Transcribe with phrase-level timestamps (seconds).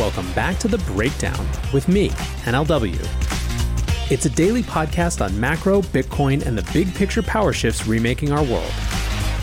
[0.00, 2.08] Welcome back to The Breakdown with me,
[2.46, 2.98] NLW.
[4.10, 8.42] It's a daily podcast on macro, Bitcoin, and the big picture power shifts remaking our
[8.42, 8.72] world.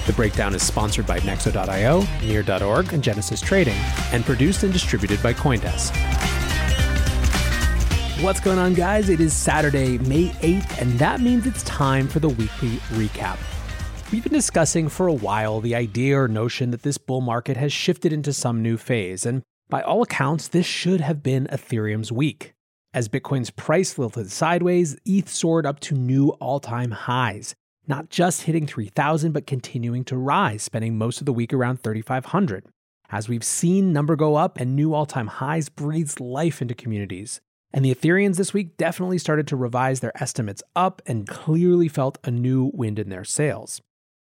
[0.08, 3.78] The breakdown is sponsored by Nexo.io, Near.org, and Genesis Trading,
[4.12, 5.96] and produced and distributed by Coindesk.
[8.24, 9.10] What's going on, guys?
[9.10, 13.38] It is Saturday, May 8th, and that means it's time for the weekly recap.
[14.12, 17.72] We've been discussing for a while the idea or notion that this bull market has
[17.72, 22.54] shifted into some new phase, and by all accounts, this should have been Ethereum's week.
[22.94, 27.54] As Bitcoin's price lilted sideways, ETH soared up to new all time highs,
[27.86, 32.66] not just hitting 3,000, but continuing to rise, spending most of the week around 3,500.
[33.10, 37.42] As we've seen number go up and new all time highs breathes life into communities.
[37.74, 42.18] And the Ethereans this week definitely started to revise their estimates up and clearly felt
[42.24, 43.82] a new wind in their sails.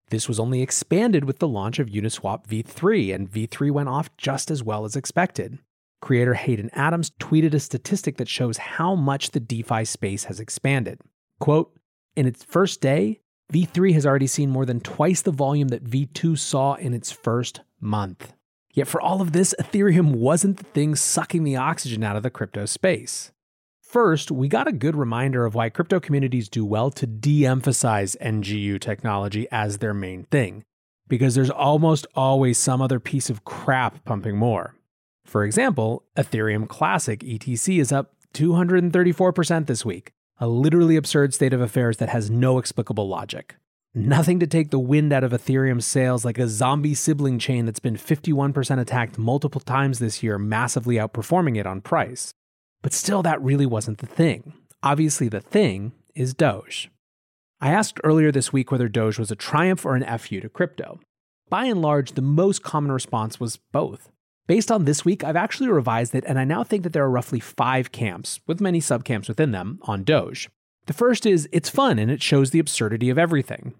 [0.10, 4.52] This was only expanded with the launch of Uniswap v3, and v3 went off just
[4.52, 5.60] as well as expected.
[6.02, 11.00] Creator Hayden Adams tweeted a statistic that shows how much the DeFi space has expanded.
[11.40, 11.76] Quote,
[12.16, 13.22] in its first day,
[13.52, 17.62] V3 has already seen more than twice the volume that V2 saw in its first
[17.80, 18.34] month.
[18.74, 22.30] Yet for all of this, Ethereum wasn't the thing sucking the oxygen out of the
[22.30, 23.32] crypto space.
[23.96, 28.18] First, we got a good reminder of why crypto communities do well to de emphasize
[28.20, 30.66] NGU technology as their main thing,
[31.08, 34.76] because there's almost always some other piece of crap pumping more.
[35.24, 41.62] For example, Ethereum Classic ETC is up 234% this week, a literally absurd state of
[41.62, 43.56] affairs that has no explicable logic.
[43.94, 47.80] Nothing to take the wind out of Ethereum's sails like a zombie sibling chain that's
[47.80, 52.34] been 51% attacked multiple times this year, massively outperforming it on price.
[52.86, 54.54] But still, that really wasn't the thing.
[54.84, 56.92] Obviously, the thing is Doge.
[57.60, 61.00] I asked earlier this week whether Doge was a triumph or an FU to crypto.
[61.50, 64.12] By and large, the most common response was both.
[64.46, 67.10] Based on this week, I've actually revised it, and I now think that there are
[67.10, 70.52] roughly five camps, with many subcamps within them, on Doge.
[70.86, 73.74] The first is it's fun and it shows the absurdity of everything.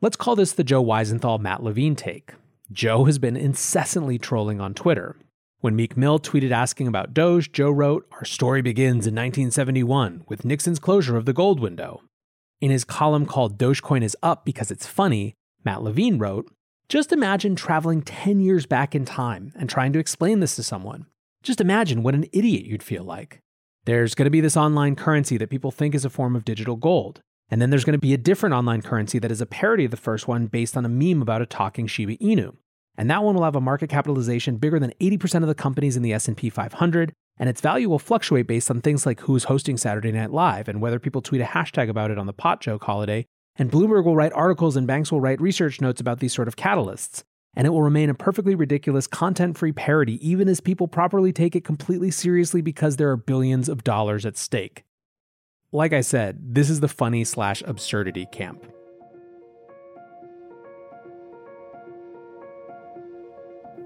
[0.00, 2.34] Let's call this the Joe Weisenthal Matt Levine take.
[2.72, 5.14] Joe has been incessantly trolling on Twitter.
[5.60, 10.42] When Meek Mill tweeted asking about Doge, Joe wrote, Our story begins in 1971 with
[10.42, 12.00] Nixon's closure of the gold window.
[12.62, 16.50] In his column called Dogecoin is Up Because It's Funny, Matt Levine wrote,
[16.88, 21.04] Just imagine traveling 10 years back in time and trying to explain this to someone.
[21.42, 23.40] Just imagine what an idiot you'd feel like.
[23.84, 26.76] There's going to be this online currency that people think is a form of digital
[26.76, 27.20] gold.
[27.50, 29.90] And then there's going to be a different online currency that is a parody of
[29.90, 32.56] the first one based on a meme about a talking Shiba Inu
[32.96, 36.02] and that one will have a market capitalization bigger than 80% of the companies in
[36.02, 40.12] the S&P 500 and its value will fluctuate based on things like who's hosting Saturday
[40.12, 43.26] Night Live and whether people tweet a hashtag about it on the pot joke holiday
[43.56, 46.56] and Bloomberg will write articles and banks will write research notes about these sort of
[46.56, 47.22] catalysts
[47.54, 51.64] and it will remain a perfectly ridiculous content-free parody even as people properly take it
[51.64, 54.84] completely seriously because there are billions of dollars at stake.
[55.72, 58.64] Like I said, this is the funny slash absurdity camp.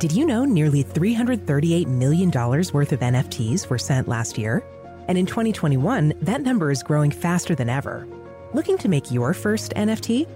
[0.00, 4.64] Did you know nearly $338 million worth of NFTs were sent last year?
[5.08, 8.08] And in 2021, that number is growing faster than ever.
[8.54, 10.26] Looking to make your first NFT?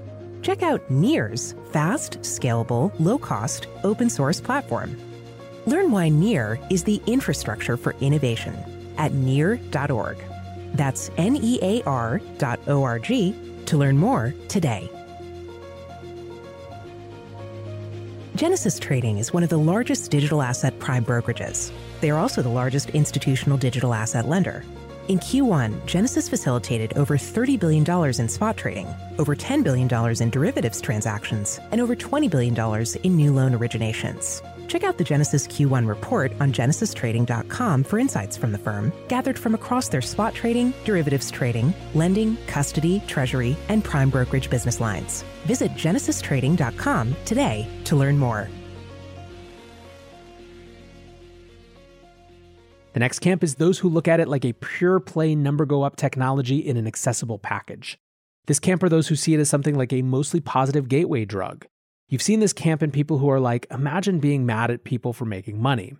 [0.42, 4.98] Check out Near's fast, scalable, low cost, open source platform.
[5.64, 8.54] Learn why NEAR is the infrastructure for innovation
[8.98, 10.18] at near.org.
[10.74, 13.34] That's N E A R dot O R G
[13.64, 14.90] to learn more today.
[18.36, 21.70] Genesis Trading is one of the largest digital asset prime brokerages.
[22.00, 24.64] They are also the largest institutional digital asset lender.
[25.06, 27.84] In Q1, Genesis facilitated over $30 billion
[28.18, 28.88] in spot trading,
[29.18, 29.88] over $10 billion
[30.20, 34.42] in derivatives transactions, and over $20 billion in new loan originations.
[34.66, 39.54] Check out the Genesis Q1 report on genesistrading.com for insights from the firm, gathered from
[39.54, 45.24] across their spot trading, derivatives trading, lending, custody, treasury, and prime brokerage business lines.
[45.46, 48.48] Visit genesistrading.com today to learn more.
[52.94, 55.82] The next camp is those who look at it like a pure play number go
[55.82, 57.98] up technology in an accessible package.
[58.46, 61.66] This camp are those who see it as something like a mostly positive gateway drug.
[62.08, 65.24] You've seen this camp in people who are like, imagine being mad at people for
[65.24, 65.94] making money.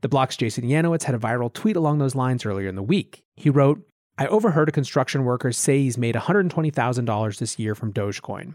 [0.00, 3.24] The Block's Jason Yanowitz had a viral tweet along those lines earlier in the week.
[3.34, 3.82] He wrote,
[4.16, 8.54] I overheard a construction worker say he's made $120,000 this year from Dogecoin.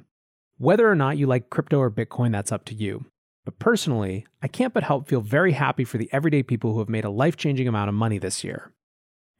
[0.57, 3.05] Whether or not you like crypto or Bitcoin, that's up to you.
[3.45, 6.89] But personally, I can't but help feel very happy for the everyday people who have
[6.89, 8.71] made a life changing amount of money this year.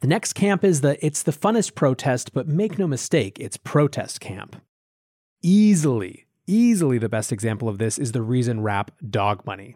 [0.01, 4.19] The next camp is the it's the funnest protest, but make no mistake, it's protest
[4.19, 4.61] camp.
[5.41, 9.75] Easily, easily the best example of this is the Reason rap Dog Money.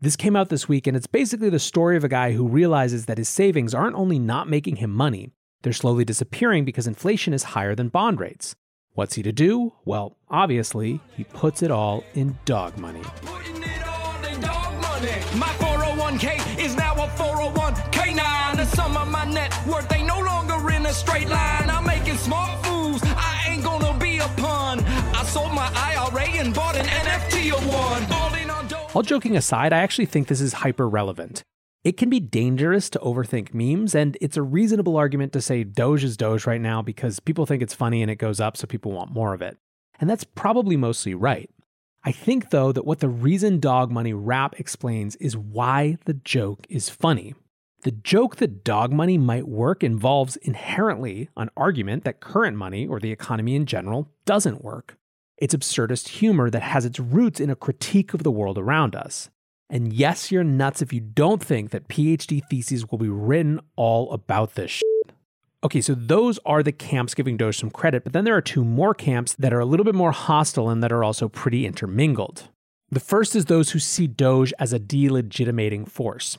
[0.00, 3.06] This came out this week, and it's basically the story of a guy who realizes
[3.06, 5.30] that his savings aren't only not making him money,
[5.62, 8.54] they're slowly disappearing because inflation is higher than bond rates.
[8.94, 9.74] What's he to do?
[9.84, 13.02] Well, obviously, he puts it all in dog money.
[15.36, 18.56] My 401k is now a 401k9.
[18.56, 21.70] The sum of my net worth ain't no longer in a straight line.
[21.70, 22.58] I'm making smart.
[23.02, 24.69] I ain't gonna be a pun.
[25.30, 27.50] Sold my IRA and bought an NFT
[28.68, 28.96] dope.
[28.96, 31.44] All joking aside, I actually think this is hyper relevant.
[31.84, 36.02] It can be dangerous to overthink memes, and it's a reasonable argument to say Doge
[36.02, 38.90] is Doge right now because people think it's funny and it goes up, so people
[38.90, 39.56] want more of it.
[40.00, 41.48] And that's probably mostly right.
[42.02, 46.66] I think, though, that what the reason dog money rap explains is why the joke
[46.68, 47.36] is funny.
[47.82, 52.98] The joke that dog money might work involves inherently an argument that current money, or
[52.98, 54.96] the economy in general, doesn't work.
[55.40, 59.30] It's absurdist humor that has its roots in a critique of the world around us.
[59.70, 64.12] And yes, you're nuts if you don't think that PhD theses will be written all
[64.12, 65.12] about this shit.
[65.64, 68.64] Okay, so those are the camps giving Doge some credit, but then there are two
[68.64, 72.48] more camps that are a little bit more hostile and that are also pretty intermingled.
[72.90, 76.36] The first is those who see Doge as a delegitimating force.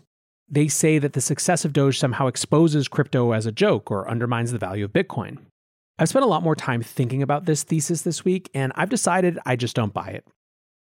[0.47, 4.51] They say that the success of Doge somehow exposes crypto as a joke or undermines
[4.51, 5.38] the value of Bitcoin.
[6.01, 9.38] I've spent a lot more time thinking about this thesis this week, and I've decided
[9.45, 10.25] I just don't buy it.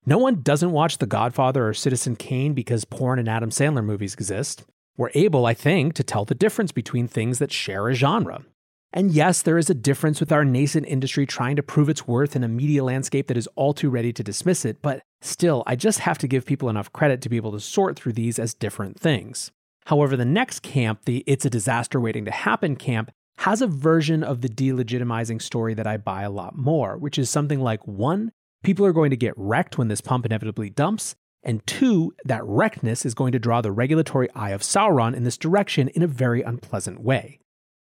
[0.05, 4.15] No one doesn't watch The Godfather or Citizen Kane because porn and Adam Sandler movies
[4.15, 4.65] exist.
[4.97, 8.45] We're able, I think, to tell the difference between things that share a genre.
[8.93, 12.35] And yes, there is a difference with our nascent industry trying to prove its worth
[12.35, 15.77] in a media landscape that is all too ready to dismiss it, but still, I
[15.77, 18.53] just have to give people enough credit to be able to sort through these as
[18.53, 19.53] different things.
[19.85, 24.23] However, the next camp, the it's a disaster waiting to happen camp, has a version
[24.23, 28.33] of the delegitimizing story that I buy a lot more, which is something like one,
[28.63, 33.05] people are going to get wrecked when this pump inevitably dumps, and two, that wreckedness
[33.05, 36.43] is going to draw the regulatory eye of Sauron in this direction in a very
[36.43, 37.39] unpleasant way.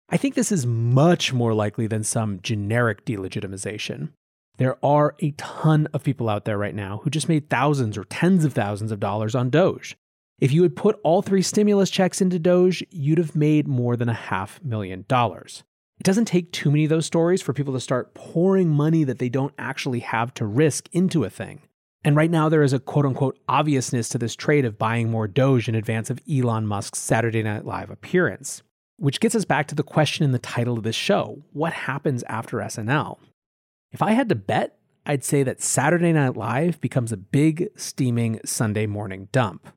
[0.09, 4.09] I think this is much more likely than some generic delegitimization.
[4.57, 8.03] There are a ton of people out there right now who just made thousands or
[8.03, 9.95] tens of thousands of dollars on Doge.
[10.43, 14.09] If you had put all three stimulus checks into Doge, you'd have made more than
[14.09, 15.63] a half million dollars.
[15.97, 19.19] It doesn't take too many of those stories for people to start pouring money that
[19.19, 21.61] they don't actually have to risk into a thing.
[22.03, 25.29] And right now, there is a quote unquote obviousness to this trade of buying more
[25.29, 28.63] Doge in advance of Elon Musk's Saturday Night Live appearance.
[28.97, 32.21] Which gets us back to the question in the title of this show what happens
[32.23, 33.17] after SNL?
[33.93, 38.41] If I had to bet, I'd say that Saturday Night Live becomes a big, steaming
[38.43, 39.69] Sunday morning dump.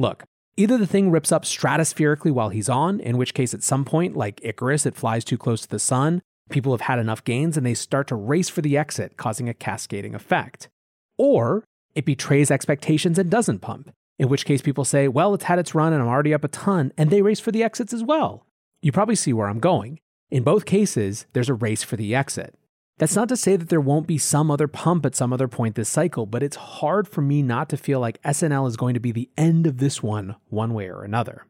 [0.00, 0.24] Look,
[0.56, 4.16] either the thing rips up stratospherically while he's on, in which case, at some point,
[4.16, 7.66] like Icarus, it flies too close to the sun, people have had enough gains and
[7.66, 10.70] they start to race for the exit, causing a cascading effect.
[11.18, 11.64] Or
[11.94, 15.74] it betrays expectations and doesn't pump, in which case people say, well, it's had its
[15.74, 18.46] run and I'm already up a ton, and they race for the exits as well.
[18.80, 20.00] You probably see where I'm going.
[20.30, 22.54] In both cases, there's a race for the exit.
[23.00, 25.74] That's not to say that there won't be some other pump at some other point
[25.74, 29.00] this cycle, but it's hard for me not to feel like SNL is going to
[29.00, 31.46] be the end of this one, one way or another.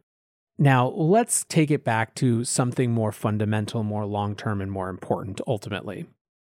[0.58, 5.40] Now, let's take it back to something more fundamental, more long term, and more important
[5.44, 6.06] ultimately.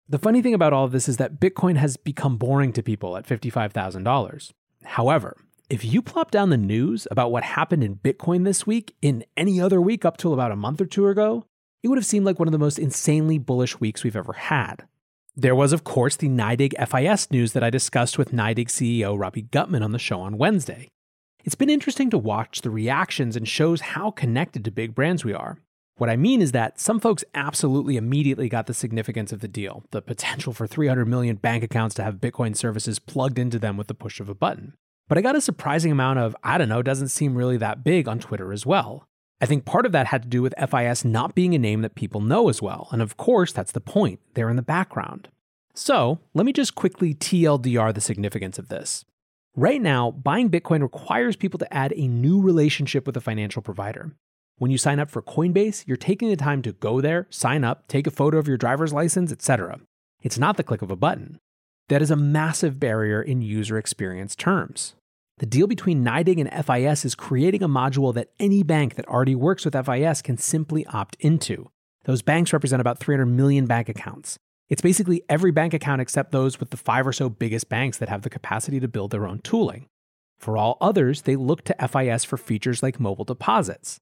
[0.09, 3.19] The funny thing about all of this is that Bitcoin has become boring to people
[3.19, 4.53] at $55,000.
[4.83, 5.37] However,
[5.69, 9.61] if you plop down the news about what happened in Bitcoin this week in any
[9.61, 11.45] other week up till about a month or two ago,
[11.83, 14.87] it would have seemed like one of the most insanely bullish weeks we've ever had.
[15.35, 19.43] There was, of course, the NYDIG FIS news that I discussed with NYDIG CEO Robbie
[19.43, 20.89] Gutmann on the show on Wednesday.
[21.45, 25.35] It's been interesting to watch the reactions and shows how connected to big brands we
[25.35, 25.59] are.
[25.99, 29.85] What I mean is that some folks absolutely immediately got the significance of the deal,
[29.93, 33.87] the potential for 300 million bank accounts to have Bitcoin services plugged into them with
[33.87, 34.75] the push of a button.
[35.09, 38.09] But I got a surprising amount of, I don't know, doesn't seem really that big
[38.09, 39.07] on Twitter as well.
[39.41, 41.95] I think part of that had to do with FIS not being a name that
[41.95, 42.89] people know as well.
[42.91, 44.21] And of course, that's the point.
[44.35, 45.29] They're in the background.
[45.75, 49.05] So let me just quickly TLDR the significance of this.
[49.55, 54.13] Right now, buying Bitcoin requires people to add a new relationship with a financial provider.
[54.59, 57.89] When you sign up for Coinbase, you're taking the time to go there, sign up,
[57.89, 59.81] take a photo of your driver's license, etc.
[60.23, 61.39] It's not the click of a button.
[61.89, 64.95] That is a massive barrier in user experience terms.
[65.39, 69.35] The deal between NYDIG and FIS is creating a module that any bank that already
[69.35, 71.71] works with FIS can simply opt into.
[72.05, 74.39] Those banks represent about 300 million bank accounts.
[74.71, 78.09] It's basically every bank account except those with the five or so biggest banks that
[78.09, 79.89] have the capacity to build their own tooling.
[80.39, 83.99] For all others, they look to FIS for features like mobile deposits.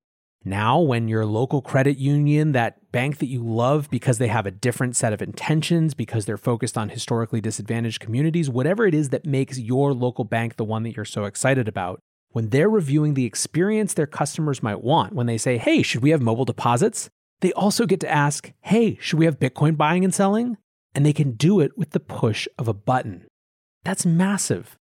[0.47, 4.51] Now, when your local credit union, that bank that you love because they have a
[4.51, 9.25] different set of intentions, because they're focused on historically disadvantaged communities, whatever it is that
[9.25, 11.99] makes your local bank the one that you're so excited about,
[12.29, 16.11] when they're reviewing the experience their customers might want, when they say, hey, should we
[16.11, 17.09] have mobile deposits?
[17.41, 20.59] They also get to ask, hey, should we have Bitcoin buying and selling?
[20.95, 23.27] And they can do it with the push of a button.
[23.83, 24.77] That's massive.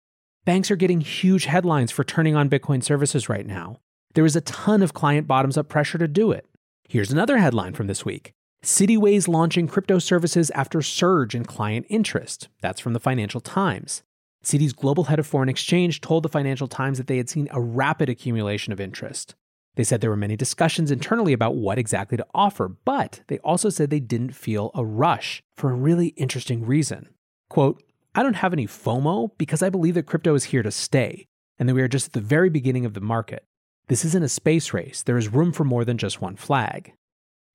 [0.46, 3.76] Banks are getting huge headlines for turning on Bitcoin services right now.
[4.14, 6.46] There was a ton of client bottoms up pressure to do it.
[6.88, 8.32] Here's another headline from this week
[8.64, 12.48] Citi weighs launching crypto services after surge in client interest.
[12.60, 14.02] That's from the Financial Times.
[14.44, 17.60] Citi's global head of foreign exchange told the Financial Times that they had seen a
[17.60, 19.34] rapid accumulation of interest.
[19.76, 23.68] They said there were many discussions internally about what exactly to offer, but they also
[23.68, 27.08] said they didn't feel a rush for a really interesting reason.
[27.48, 27.82] Quote,
[28.14, 31.68] I don't have any FOMO because I believe that crypto is here to stay and
[31.68, 33.44] that we are just at the very beginning of the market.
[33.90, 35.02] This isn't a space race.
[35.02, 36.92] There is room for more than just one flag.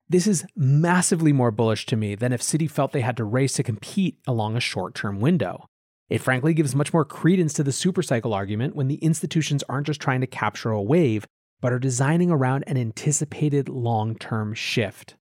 [0.09, 3.53] This is massively more bullish to me than if Citi felt they had to race
[3.53, 5.65] to compete along a short term window.
[6.09, 10.01] It frankly gives much more credence to the supercycle argument when the institutions aren't just
[10.01, 11.25] trying to capture a wave,
[11.61, 15.15] but are designing around an anticipated long term shift.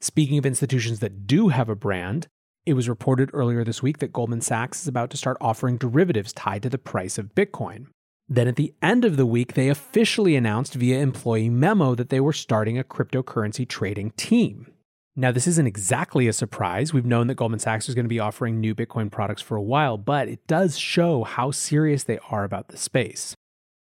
[0.00, 2.26] Speaking of institutions that do have a brand,
[2.66, 6.32] it was reported earlier this week that Goldman Sachs is about to start offering derivatives
[6.32, 7.86] tied to the price of Bitcoin.
[8.28, 12.20] Then at the end of the week, they officially announced via employee memo that they
[12.20, 14.72] were starting a cryptocurrency trading team.
[15.14, 16.92] Now, this isn't exactly a surprise.
[16.92, 19.62] We've known that Goldman Sachs is going to be offering new Bitcoin products for a
[19.62, 23.34] while, but it does show how serious they are about the space.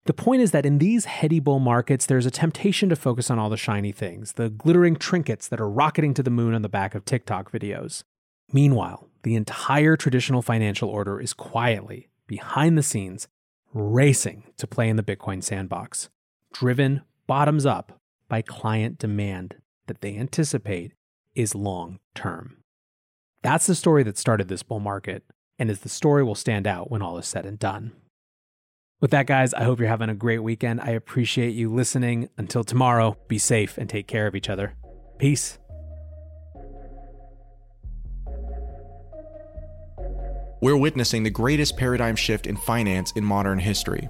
[0.05, 3.39] The point is that in these heady bull markets, there's a temptation to focus on
[3.39, 6.69] all the shiny things, the glittering trinkets that are rocketing to the moon on the
[6.69, 8.03] back of TikTok videos.
[8.53, 13.29] Meanwhile, the entire traditional financial order is quietly, behind the scenes,
[13.73, 16.09] racing to play in the Bitcoin sandbox,
[16.53, 20.93] driven bottoms up by client demand that they anticipate
[21.35, 22.59] is long term.
[23.43, 25.25] That's the story that started this bull market,
[25.59, 27.93] and is the story will stand out when all is said and done.
[29.01, 30.81] With that, guys, I hope you're having a great weekend.
[30.81, 32.29] I appreciate you listening.
[32.39, 34.75] Until tomorrow, be safe and take care of each other.
[35.19, 35.59] Peace.
[40.63, 44.09] We're witnessing the greatest paradigm shift in finance in modern history.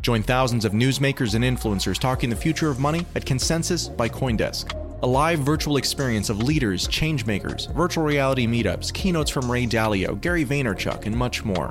[0.00, 4.72] Join thousands of newsmakers and influencers talking the future of money at Consensus by Coindesk,
[5.02, 10.46] a live virtual experience of leaders, changemakers, virtual reality meetups, keynotes from Ray Dalio, Gary
[10.46, 11.68] Vaynerchuk, and much more.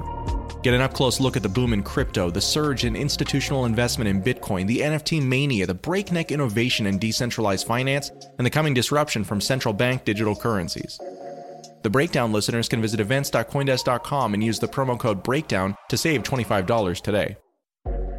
[0.62, 4.08] Get an up close look at the boom in crypto, the surge in institutional investment
[4.08, 9.24] in Bitcoin, the NFT mania, the breakneck innovation in decentralized finance, and the coming disruption
[9.24, 11.00] from central bank digital currencies.
[11.84, 17.02] The Breakdown listeners can visit events.coindesk.com and use the promo code BREAKDOWN to save $25
[17.02, 17.38] today.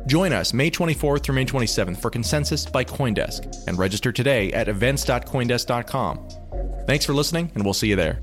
[0.07, 4.69] Join us May 24th through May 27th for Consensus by Coindesk and register today at
[4.69, 6.29] events.coindesk.com.
[6.87, 8.21] Thanks for listening, and we'll see you there.